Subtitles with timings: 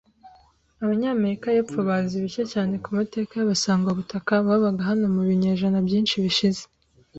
[0.83, 6.63] Abanyamerika y'Epfo bazi bike cyane ku mateka y'abasangwabutaka babaga hano mu binyejana byinshi bishize.